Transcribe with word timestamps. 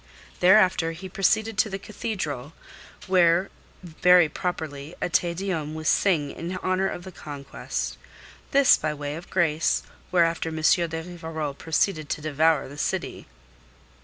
Thereafter 0.39 0.93
he 0.93 1.07
proceeded 1.07 1.59
to 1.59 1.69
the 1.69 1.77
Cathedral, 1.77 2.53
where 3.05 3.51
very 3.83 4.27
properly 4.27 4.95
a 4.99 5.09
Te 5.09 5.35
Deum 5.35 5.75
was 5.75 5.87
sung 5.87 6.31
in 6.31 6.57
honour 6.57 6.87
of 6.87 7.03
the 7.03 7.11
conquest. 7.11 7.99
This 8.49 8.77
by 8.77 8.95
way 8.95 9.15
of 9.15 9.29
grace, 9.29 9.83
whereafter 10.09 10.49
M. 10.49 10.55
de 10.55 11.03
Rivarol 11.03 11.53
proceeded 11.53 12.09
to 12.09 12.19
devour 12.21 12.67
the 12.67 12.79
city. 12.79 13.27